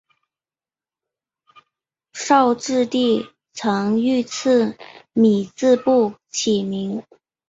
[2.13, 4.75] 绍治帝曾御赐
[5.13, 7.03] 米字部起名。